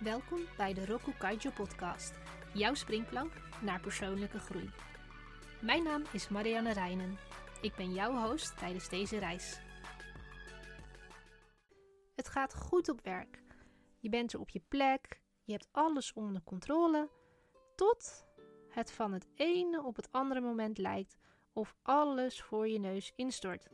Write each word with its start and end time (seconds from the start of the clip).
Welkom 0.00 0.40
bij 0.56 0.74
de 0.74 0.86
Roku 0.86 1.12
Kaijo 1.18 1.50
podcast, 1.50 2.12
jouw 2.54 2.74
springplank 2.74 3.32
naar 3.62 3.80
persoonlijke 3.80 4.38
groei. 4.38 4.70
Mijn 5.60 5.82
naam 5.82 6.02
is 6.12 6.28
Marianne 6.28 6.72
Reinen. 6.72 7.18
Ik 7.60 7.74
ben 7.74 7.92
jouw 7.92 8.28
host 8.28 8.58
tijdens 8.58 8.88
deze 8.88 9.18
reis. 9.18 9.60
Het 12.14 12.28
gaat 12.28 12.54
goed 12.54 12.88
op 12.88 13.00
werk. 13.02 13.42
Je 13.98 14.08
bent 14.08 14.32
er 14.32 14.40
op 14.40 14.48
je 14.48 14.62
plek, 14.68 15.20
je 15.44 15.52
hebt 15.52 15.68
alles 15.72 16.12
onder 16.12 16.42
controle, 16.42 17.10
tot 17.76 18.26
het 18.68 18.92
van 18.92 19.12
het 19.12 19.26
ene 19.34 19.82
op 19.82 19.96
het 19.96 20.12
andere 20.12 20.40
moment 20.40 20.78
lijkt 20.78 21.18
of 21.52 21.76
alles 21.82 22.42
voor 22.42 22.68
je 22.68 22.78
neus 22.78 23.12
instort. 23.16 23.68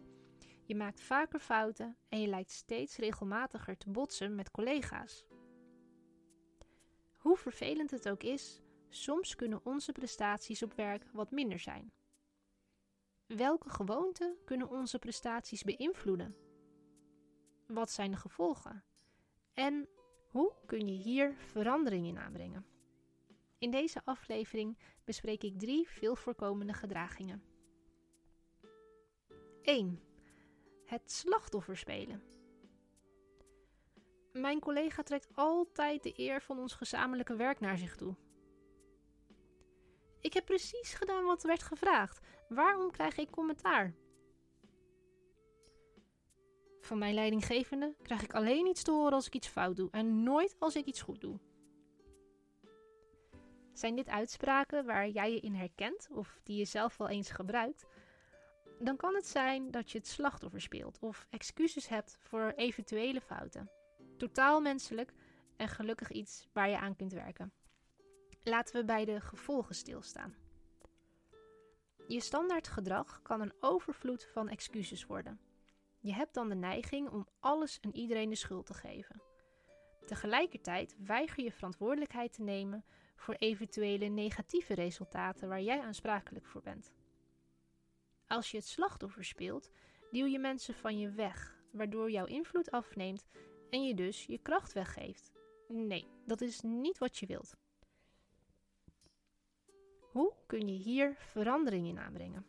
Je 0.64 0.74
maakt 0.74 1.00
vaker 1.00 1.40
fouten 1.40 1.96
en 2.08 2.20
je 2.20 2.28
lijkt 2.28 2.50
steeds 2.50 2.96
regelmatiger 2.96 3.76
te 3.76 3.90
botsen 3.90 4.34
met 4.34 4.50
collega's. 4.50 5.26
Hoe 7.26 7.36
vervelend 7.36 7.90
het 7.90 8.08
ook 8.08 8.22
is, 8.22 8.60
soms 8.88 9.34
kunnen 9.34 9.60
onze 9.64 9.92
prestaties 9.92 10.62
op 10.62 10.74
werk 10.74 11.04
wat 11.12 11.30
minder 11.30 11.58
zijn. 11.58 11.92
Welke 13.26 13.68
gewoonten 13.68 14.36
kunnen 14.44 14.68
onze 14.70 14.98
prestaties 14.98 15.62
beïnvloeden? 15.62 16.36
Wat 17.66 17.90
zijn 17.90 18.10
de 18.10 18.16
gevolgen? 18.16 18.84
En 19.52 19.88
hoe 20.30 20.52
kun 20.66 20.86
je 20.86 21.02
hier 21.02 21.34
verandering 21.36 22.06
in 22.06 22.18
aanbrengen? 22.18 22.66
In 23.58 23.70
deze 23.70 24.04
aflevering 24.04 24.78
bespreek 25.04 25.42
ik 25.42 25.58
drie 25.58 25.88
veel 25.88 26.16
voorkomende 26.16 26.72
gedragingen. 26.72 27.42
1. 29.62 30.02
Het 30.84 31.10
slachtoffer 31.10 31.76
spelen. 31.76 32.35
Mijn 34.36 34.60
collega 34.60 35.02
trekt 35.02 35.28
altijd 35.34 36.02
de 36.02 36.12
eer 36.16 36.42
van 36.42 36.58
ons 36.58 36.74
gezamenlijke 36.74 37.36
werk 37.36 37.60
naar 37.60 37.78
zich 37.78 37.96
toe. 37.96 38.14
Ik 40.20 40.32
heb 40.32 40.44
precies 40.44 40.94
gedaan 40.94 41.24
wat 41.24 41.42
werd 41.42 41.62
gevraagd. 41.62 42.20
Waarom 42.48 42.90
krijg 42.90 43.16
ik 43.16 43.30
commentaar? 43.30 43.94
Van 46.80 46.98
mijn 46.98 47.14
leidinggevende 47.14 47.94
krijg 48.02 48.22
ik 48.22 48.34
alleen 48.34 48.66
iets 48.66 48.82
te 48.82 48.90
horen 48.90 49.12
als 49.12 49.26
ik 49.26 49.34
iets 49.34 49.48
fout 49.48 49.76
doe 49.76 49.90
en 49.90 50.22
nooit 50.22 50.56
als 50.58 50.76
ik 50.76 50.84
iets 50.84 51.02
goed 51.02 51.20
doe. 51.20 51.38
Zijn 53.72 53.96
dit 53.96 54.08
uitspraken 54.08 54.84
waar 54.84 55.08
jij 55.08 55.32
je 55.32 55.40
in 55.40 55.54
herkent 55.54 56.08
of 56.10 56.40
die 56.42 56.56
je 56.56 56.64
zelf 56.64 56.96
wel 56.96 57.08
eens 57.08 57.30
gebruikt? 57.30 57.86
Dan 58.80 58.96
kan 58.96 59.14
het 59.14 59.26
zijn 59.26 59.70
dat 59.70 59.90
je 59.90 59.98
het 59.98 60.06
slachtoffer 60.06 60.60
speelt 60.60 60.98
of 61.00 61.26
excuses 61.30 61.88
hebt 61.88 62.18
voor 62.20 62.52
eventuele 62.56 63.20
fouten. 63.20 63.70
Totaal 64.16 64.60
menselijk 64.60 65.12
en 65.56 65.68
gelukkig 65.68 66.10
iets 66.10 66.48
waar 66.52 66.68
je 66.68 66.78
aan 66.78 66.96
kunt 66.96 67.12
werken. 67.12 67.52
Laten 68.42 68.76
we 68.76 68.84
bij 68.84 69.04
de 69.04 69.20
gevolgen 69.20 69.74
stilstaan. 69.74 70.34
Je 72.08 72.20
standaard 72.20 72.68
gedrag 72.68 73.22
kan 73.22 73.40
een 73.40 73.54
overvloed 73.60 74.24
van 74.32 74.48
excuses 74.48 75.06
worden. 75.06 75.40
Je 76.00 76.12
hebt 76.12 76.34
dan 76.34 76.48
de 76.48 76.54
neiging 76.54 77.10
om 77.10 77.26
alles 77.40 77.80
en 77.80 77.96
iedereen 77.96 78.28
de 78.28 78.36
schuld 78.36 78.66
te 78.66 78.74
geven. 78.74 79.22
Tegelijkertijd 80.06 80.96
weiger 80.98 81.44
je 81.44 81.52
verantwoordelijkheid 81.52 82.32
te 82.32 82.42
nemen 82.42 82.84
voor 83.16 83.34
eventuele 83.34 84.06
negatieve 84.06 84.74
resultaten 84.74 85.48
waar 85.48 85.62
jij 85.62 85.80
aansprakelijk 85.80 86.46
voor 86.46 86.62
bent. 86.62 86.92
Als 88.26 88.50
je 88.50 88.56
het 88.56 88.66
slachtoffer 88.66 89.24
speelt, 89.24 89.70
duw 90.10 90.26
je 90.26 90.38
mensen 90.38 90.74
van 90.74 90.98
je 90.98 91.10
weg, 91.10 91.58
waardoor 91.72 92.10
jouw 92.10 92.26
invloed 92.26 92.70
afneemt 92.70 93.26
en 93.70 93.84
je 93.84 93.94
dus 93.94 94.24
je 94.24 94.38
kracht 94.38 94.72
weggeeft. 94.72 95.32
Nee, 95.68 96.06
dat 96.24 96.40
is 96.40 96.60
niet 96.60 96.98
wat 96.98 97.18
je 97.18 97.26
wilt. 97.26 97.56
Hoe 100.00 100.32
kun 100.46 100.68
je 100.68 100.78
hier 100.78 101.14
verandering 101.18 101.86
in 101.86 101.98
aanbrengen? 101.98 102.46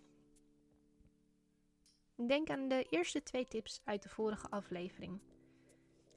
Denk 2.16 2.50
aan 2.50 2.68
de 2.68 2.86
eerste 2.90 3.24
twee 3.24 3.47
tips 3.47 3.81
uit 3.84 4.03
de 4.03 4.09
vorige 4.09 4.50
aflevering. 4.50 5.19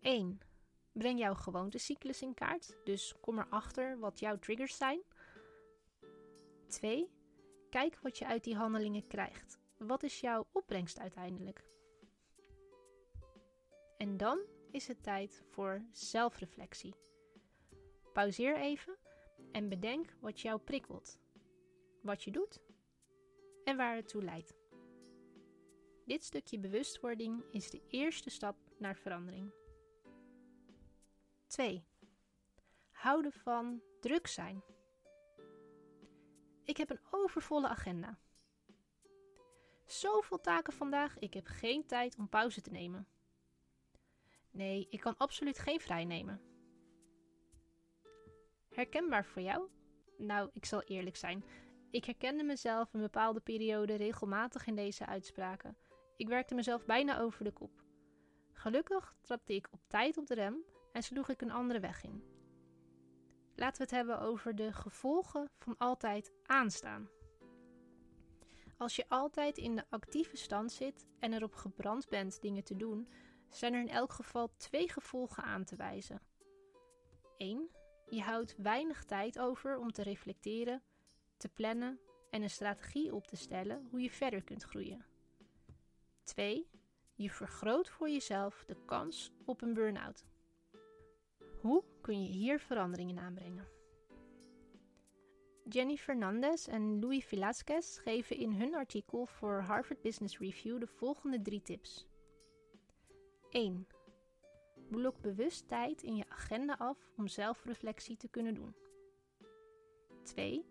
1. 0.00 0.40
Breng 0.92 1.18
jouw 1.18 1.34
gewoontecyclus 1.34 2.22
in 2.22 2.34
kaart, 2.34 2.76
dus 2.84 3.14
kom 3.20 3.38
erachter 3.38 3.98
wat 3.98 4.18
jouw 4.18 4.38
triggers 4.38 4.76
zijn. 4.76 5.02
2. 6.66 7.10
Kijk 7.70 7.98
wat 8.02 8.18
je 8.18 8.26
uit 8.26 8.44
die 8.44 8.56
handelingen 8.56 9.06
krijgt. 9.06 9.58
Wat 9.76 10.02
is 10.02 10.20
jouw 10.20 10.46
opbrengst 10.52 10.98
uiteindelijk? 10.98 11.64
En 13.96 14.16
dan 14.16 14.38
is 14.70 14.86
het 14.86 15.02
tijd 15.02 15.42
voor 15.50 15.84
zelfreflectie. 15.92 16.94
Pauzeer 18.12 18.56
even 18.56 18.96
en 19.52 19.68
bedenk 19.68 20.16
wat 20.20 20.40
jou 20.40 20.60
prikkelt, 20.60 21.20
wat 22.02 22.22
je 22.22 22.30
doet 22.30 22.60
en 23.64 23.76
waar 23.76 23.96
het 23.96 24.08
toe 24.08 24.22
leidt. 24.22 24.54
Dit 26.04 26.24
stukje 26.24 26.58
bewustwording 26.58 27.44
is 27.50 27.70
de 27.70 27.82
eerste 27.88 28.30
stap 28.30 28.56
naar 28.78 28.96
verandering. 28.96 29.52
2. 31.46 31.84
Houden 32.90 33.32
van 33.32 33.82
druk 34.00 34.26
zijn. 34.26 34.62
Ik 36.64 36.76
heb 36.76 36.90
een 36.90 37.00
overvolle 37.10 37.68
agenda. 37.68 38.18
Zoveel 39.86 40.40
taken 40.40 40.72
vandaag, 40.72 41.18
ik 41.18 41.34
heb 41.34 41.46
geen 41.46 41.86
tijd 41.86 42.16
om 42.16 42.28
pauze 42.28 42.60
te 42.60 42.70
nemen. 42.70 43.08
Nee, 44.50 44.86
ik 44.90 45.00
kan 45.00 45.16
absoluut 45.16 45.58
geen 45.58 45.80
vrij 45.80 46.04
nemen. 46.04 46.40
Herkenbaar 48.70 49.24
voor 49.24 49.42
jou? 49.42 49.68
Nou, 50.16 50.50
ik 50.52 50.64
zal 50.64 50.82
eerlijk 50.82 51.16
zijn. 51.16 51.44
Ik 51.90 52.04
herkende 52.04 52.42
mezelf 52.42 52.94
een 52.94 53.00
bepaalde 53.00 53.40
periode 53.40 53.94
regelmatig 53.94 54.66
in 54.66 54.74
deze 54.74 55.06
uitspraken. 55.06 55.76
Ik 56.16 56.28
werkte 56.28 56.54
mezelf 56.54 56.84
bijna 56.84 57.20
over 57.20 57.44
de 57.44 57.52
kop. 57.52 57.84
Gelukkig 58.52 59.14
trapte 59.20 59.54
ik 59.54 59.68
op 59.70 59.80
tijd 59.86 60.18
op 60.18 60.26
de 60.26 60.34
rem 60.34 60.64
en 60.92 61.02
sloeg 61.02 61.28
ik 61.28 61.40
een 61.40 61.50
andere 61.50 61.80
weg 61.80 62.04
in. 62.04 62.22
Laten 63.54 63.76
we 63.76 63.82
het 63.82 63.90
hebben 63.90 64.20
over 64.20 64.54
de 64.54 64.72
gevolgen 64.72 65.50
van 65.58 65.78
altijd 65.78 66.32
aanstaan. 66.42 67.08
Als 68.76 68.96
je 68.96 69.08
altijd 69.08 69.58
in 69.58 69.76
de 69.76 69.84
actieve 69.88 70.36
stand 70.36 70.72
zit 70.72 71.06
en 71.18 71.32
erop 71.32 71.54
gebrand 71.54 72.08
bent 72.08 72.40
dingen 72.40 72.64
te 72.64 72.76
doen, 72.76 73.08
zijn 73.50 73.74
er 73.74 73.80
in 73.80 73.88
elk 73.88 74.12
geval 74.12 74.50
twee 74.56 74.88
gevolgen 74.88 75.42
aan 75.42 75.64
te 75.64 75.76
wijzen. 75.76 76.20
1. 77.36 77.70
Je 78.08 78.20
houdt 78.20 78.54
weinig 78.56 79.04
tijd 79.04 79.38
over 79.38 79.78
om 79.78 79.92
te 79.92 80.02
reflecteren, 80.02 80.82
te 81.36 81.48
plannen 81.48 82.00
en 82.30 82.42
een 82.42 82.50
strategie 82.50 83.14
op 83.14 83.26
te 83.26 83.36
stellen 83.36 83.86
hoe 83.90 84.00
je 84.00 84.10
verder 84.10 84.42
kunt 84.42 84.62
groeien. 84.62 85.04
2. 86.22 86.68
Je 87.14 87.30
vergroot 87.30 87.88
voor 87.88 88.10
jezelf 88.10 88.64
de 88.66 88.76
kans 88.84 89.32
op 89.44 89.62
een 89.62 89.74
burn-out. 89.74 90.24
Hoe 91.60 91.84
kun 92.00 92.22
je 92.22 92.28
hier 92.28 92.60
veranderingen 92.60 93.18
aanbrengen? 93.18 93.68
Jenny 95.68 95.96
Fernandez 95.96 96.68
en 96.68 97.00
Louis 97.00 97.24
Velasquez 97.24 98.02
geven 98.02 98.36
in 98.36 98.52
hun 98.52 98.74
artikel 98.74 99.26
voor 99.26 99.60
Harvard 99.60 100.02
Business 100.02 100.38
Review 100.38 100.80
de 100.80 100.86
volgende 100.86 101.42
drie 101.42 101.62
tips. 101.62 102.06
1. 103.50 103.86
Blok 104.88 105.20
bewust 105.20 105.68
tijd 105.68 106.02
in 106.02 106.16
je 106.16 106.28
agenda 106.28 106.74
af 106.78 107.10
om 107.16 107.28
zelfreflectie 107.28 108.16
te 108.16 108.28
kunnen 108.28 108.54
doen. 108.54 108.74
2. 110.22 110.66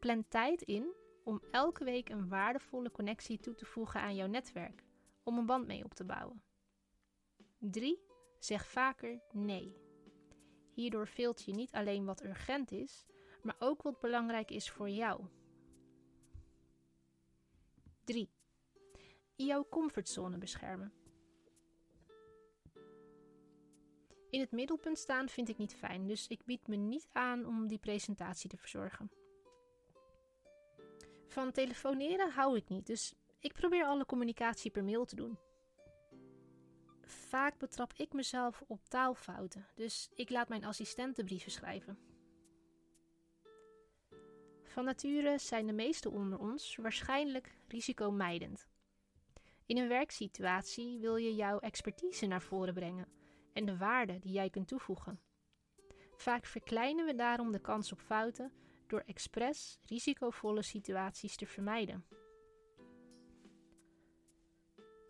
Plan 0.00 0.28
tijd 0.28 0.62
in 0.62 0.94
om 1.24 1.42
elke 1.50 1.84
week 1.84 2.08
een 2.08 2.28
waardevolle 2.28 2.90
connectie 2.90 3.38
toe 3.38 3.54
te 3.54 3.64
voegen 3.64 4.00
aan 4.00 4.14
jouw 4.14 4.26
netwerk, 4.26 4.84
om 5.22 5.38
een 5.38 5.46
band 5.46 5.66
mee 5.66 5.84
op 5.84 5.94
te 5.94 6.04
bouwen. 6.04 6.42
3. 7.58 8.00
Zeg 8.38 8.66
vaker 8.66 9.20
nee. 9.32 9.76
Hierdoor 10.72 11.06
veelt 11.06 11.44
je 11.44 11.52
niet 11.52 11.72
alleen 11.72 12.04
wat 12.04 12.24
urgent 12.24 12.72
is, 12.72 13.06
maar 13.42 13.56
ook 13.58 13.82
wat 13.82 14.00
belangrijk 14.00 14.50
is 14.50 14.70
voor 14.70 14.88
jou. 14.88 15.24
3. 18.04 18.30
Jouw 19.34 19.66
comfortzone 19.68 20.38
beschermen. 20.38 20.92
In 24.36 24.42
het 24.42 24.52
middelpunt 24.52 24.98
staan 24.98 25.28
vind 25.28 25.48
ik 25.48 25.58
niet 25.58 25.74
fijn, 25.74 26.06
dus 26.06 26.26
ik 26.26 26.44
bied 26.44 26.66
me 26.66 26.76
niet 26.76 27.08
aan 27.12 27.46
om 27.46 27.66
die 27.66 27.78
presentatie 27.78 28.50
te 28.50 28.56
verzorgen. 28.56 29.10
Van 31.26 31.52
telefoneren 31.52 32.30
hou 32.30 32.56
ik 32.56 32.68
niet, 32.68 32.86
dus 32.86 33.14
ik 33.40 33.52
probeer 33.52 33.84
alle 33.84 34.06
communicatie 34.06 34.70
per 34.70 34.84
mail 34.84 35.04
te 35.04 35.16
doen. 35.16 35.38
Vaak 37.02 37.58
betrap 37.58 37.92
ik 37.96 38.12
mezelf 38.12 38.62
op 38.66 38.88
taalfouten, 38.88 39.66
dus 39.74 40.10
ik 40.14 40.30
laat 40.30 40.48
mijn 40.48 40.64
assistenten 40.64 41.24
brieven 41.24 41.50
schrijven. 41.50 41.98
Van 44.64 44.84
nature 44.84 45.38
zijn 45.38 45.66
de 45.66 45.72
meesten 45.72 46.10
onder 46.10 46.38
ons 46.38 46.76
waarschijnlijk 46.76 47.56
risicomijdend. 47.68 48.66
In 49.66 49.78
een 49.78 49.88
werksituatie 49.88 50.98
wil 50.98 51.16
je 51.16 51.34
jouw 51.34 51.58
expertise 51.58 52.26
naar 52.26 52.42
voren 52.42 52.74
brengen 52.74 53.16
en 53.56 53.64
de 53.64 53.76
waarde 53.76 54.18
die 54.18 54.32
jij 54.32 54.50
kunt 54.50 54.68
toevoegen. 54.68 55.20
Vaak 56.16 56.46
verkleinen 56.46 57.06
we 57.06 57.14
daarom 57.14 57.52
de 57.52 57.60
kans 57.60 57.92
op 57.92 58.00
fouten 58.00 58.52
door 58.86 59.02
expres 59.06 59.78
risicovolle 59.82 60.62
situaties 60.62 61.36
te 61.36 61.46
vermijden. 61.46 62.04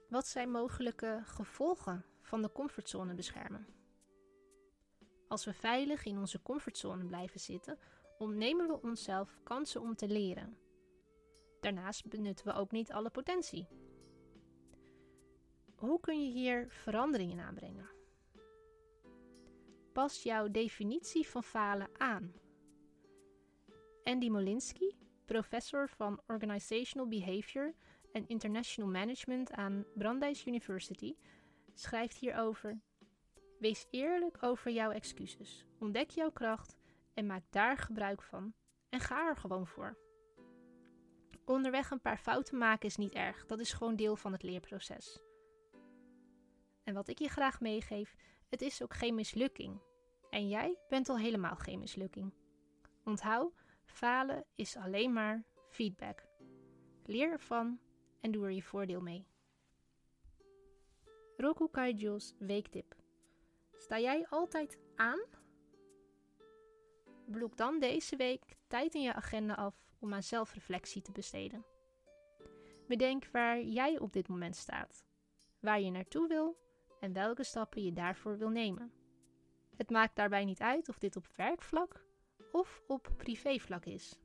Wat 0.09 0.27
zijn 0.27 0.51
mogelijke 0.51 1.21
gevolgen 1.25 2.05
van 2.21 2.43
de 2.43 2.53
comfortzone 2.53 3.15
beschermen? 3.15 3.67
Als 5.29 5.45
we 5.45 5.53
veilig 5.53 6.05
in 6.05 6.19
onze 6.19 6.43
comfortzone 6.43 7.05
blijven 7.05 7.41
zitten, 7.41 7.79
ontnemen 8.19 8.67
we 8.67 8.83
onszelf 8.83 9.39
kansen 9.43 9.81
om 9.81 9.95
te 9.95 10.09
leren. 10.09 10.59
Daarnaast 11.61 12.09
benutten 12.09 12.47
we 12.47 12.53
ook 12.53 12.71
niet 12.71 12.93
alle 12.93 13.11
potentie. 13.11 13.69
Hoe 15.77 16.01
kun 16.01 16.23
je 16.25 16.33
hier 16.33 16.67
veranderingen 16.71 17.45
aanbrengen? 17.45 17.96
Pas 19.97 20.23
jouw 20.23 20.51
definitie 20.51 21.29
van 21.29 21.43
falen 21.43 21.89
aan. 21.99 22.33
Andy 24.05 24.29
Molinsky, 24.29 24.91
professor 25.25 25.89
van 25.89 26.21
Organizational 26.27 27.09
Behavior 27.09 27.75
en 28.13 28.29
International 28.29 28.91
Management 28.91 29.53
aan 29.53 29.85
Brandeis 29.95 30.47
University, 30.47 31.15
schrijft 31.75 32.17
hierover: 32.17 32.81
Wees 33.59 33.87
eerlijk 33.91 34.43
over 34.43 34.71
jouw 34.71 34.91
excuses, 34.91 35.67
ontdek 35.79 36.11
jouw 36.11 36.31
kracht 36.31 36.77
en 37.15 37.27
maak 37.27 37.45
daar 37.51 37.77
gebruik 37.77 38.23
van 38.23 38.55
en 38.89 39.01
ga 39.01 39.29
er 39.29 39.37
gewoon 39.37 39.67
voor. 39.67 39.99
Onderweg 41.45 41.91
een 41.91 42.01
paar 42.01 42.19
fouten 42.19 42.59
maken 42.59 42.89
is 42.89 42.97
niet 42.97 43.13
erg, 43.13 43.47
dat 43.47 43.61
is 43.61 43.73
gewoon 43.73 43.97
deel 43.97 44.17
van 44.17 44.33
het 44.33 44.43
leerproces. 44.43 45.19
En 46.85 46.95
wat 46.95 47.09
ik 47.09 47.19
je 47.19 47.29
graag 47.29 47.61
meegeef, 47.61 48.17
het 48.49 48.63
is 48.63 48.83
ook 48.83 48.95
geen 48.95 49.15
mislukking. 49.15 49.81
En 50.37 50.49
jij 50.49 50.79
bent 50.89 51.09
al 51.09 51.19
helemaal 51.19 51.57
geen 51.57 51.79
mislukking. 51.79 52.33
Onthoud, 53.05 53.53
falen 53.85 54.45
is 54.55 54.77
alleen 54.77 55.13
maar 55.13 55.45
feedback. 55.71 56.27
Leer 57.05 57.31
ervan 57.31 57.81
en 58.21 58.31
doe 58.31 58.45
er 58.45 58.51
je 58.51 58.63
voordeel 58.63 59.01
mee. 59.01 59.27
Roku 61.37 61.69
Kaiju's 61.71 62.35
weektip. 62.39 62.97
Sta 63.77 63.99
jij 63.99 64.27
altijd 64.29 64.79
aan? 64.97 65.21
Blok 67.27 67.57
dan 67.57 67.79
deze 67.79 68.17
week 68.17 68.57
tijd 68.67 68.95
in 68.95 69.03
je 69.03 69.13
agenda 69.13 69.55
af 69.55 69.87
om 69.99 70.15
aan 70.15 70.23
zelfreflectie 70.23 71.03
te 71.03 71.13
besteden. 71.13 71.65
Bedenk 72.89 73.29
waar 73.33 73.63
jij 73.63 73.99
op 73.99 74.13
dit 74.13 74.29
moment 74.29 74.57
staat, 74.57 75.05
waar 75.61 75.81
je 75.81 75.91
naartoe 75.91 76.29
wil 76.29 76.57
en 77.01 77.13
welke 77.13 77.45
stappen 77.45 77.85
je 77.85 77.93
daarvoor 77.93 78.39
wil 78.39 78.51
nemen. 78.51 79.06
Het 79.77 79.91
maakt 79.91 80.17
daarbij 80.17 80.45
niet 80.45 80.61
uit 80.61 80.89
of 80.89 80.99
dit 80.99 81.17
op 81.17 81.27
werkvlak 81.37 82.05
of 82.53 82.83
op 82.87 83.13
privévlak 83.17 83.85
is. 83.85 84.19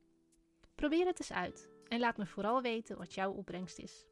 Probeer 0.74 1.06
het 1.06 1.18
eens 1.18 1.32
uit 1.32 1.68
en 1.88 2.00
laat 2.00 2.16
me 2.16 2.26
vooral 2.26 2.62
weten 2.62 2.98
wat 2.98 3.14
jouw 3.14 3.32
opbrengst 3.32 3.78
is. 3.78 4.06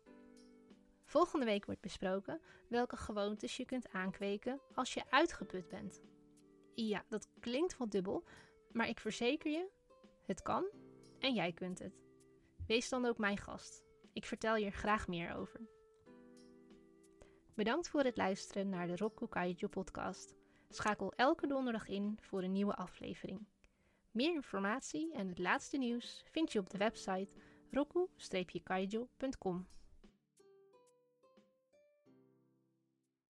Volgende 1.04 1.46
week 1.46 1.64
wordt 1.64 1.80
besproken 1.80 2.40
welke 2.68 2.96
gewoontes 2.96 3.56
je 3.56 3.64
kunt 3.64 3.92
aankweken 3.92 4.60
als 4.74 4.94
je 4.94 5.10
uitgeput 5.10 5.68
bent. 5.68 6.02
Ja, 6.74 7.04
dat 7.08 7.28
klinkt 7.40 7.78
wel 7.78 7.88
dubbel, 7.88 8.24
maar 8.72 8.88
ik 8.88 9.00
verzeker 9.00 9.50
je, 9.50 9.68
het 10.26 10.42
kan 10.42 10.64
en 11.18 11.34
jij 11.34 11.52
kunt 11.52 11.78
het. 11.78 12.02
Wees 12.66 12.88
dan 12.88 13.06
ook 13.06 13.18
mijn 13.18 13.38
gast. 13.38 13.84
Ik 14.12 14.24
vertel 14.24 14.56
je 14.56 14.66
er 14.66 14.72
graag 14.72 15.08
meer 15.08 15.34
over. 15.34 15.60
Bedankt 17.54 17.88
voor 17.88 18.02
het 18.02 18.16
luisteren 18.16 18.68
naar 18.68 18.86
de 18.86 19.28
Kaiju 19.28 19.68
podcast. 19.68 20.39
Schakel 20.72 21.12
elke 21.16 21.46
donderdag 21.46 21.88
in 21.88 22.18
voor 22.20 22.42
een 22.42 22.52
nieuwe 22.52 22.74
aflevering. 22.74 23.46
Meer 24.10 24.34
informatie 24.34 25.12
en 25.14 25.28
het 25.28 25.38
laatste 25.38 25.76
nieuws 25.76 26.24
vind 26.30 26.52
je 26.52 26.58
op 26.58 26.70
de 26.70 26.78
website 26.78 27.28
roku-kaiju.com. 27.70 29.66